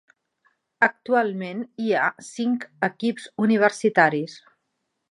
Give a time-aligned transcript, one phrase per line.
[0.87, 4.43] Actualment hi ha cinc equips universitaris.